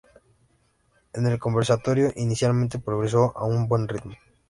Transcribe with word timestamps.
En 1.13 1.27
el 1.27 1.37
Conservatorio 1.37 2.11
inicialmente 2.15 2.79
progresó 2.79 3.37
a 3.37 3.45
un 3.45 3.67
buen 3.67 3.87
ritmo. 3.87 4.15